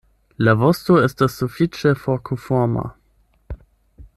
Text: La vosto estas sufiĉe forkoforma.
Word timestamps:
La 0.45 0.53
vosto 0.61 0.95
estas 1.07 1.35
sufiĉe 1.41 1.91
forkoforma. 2.05 2.87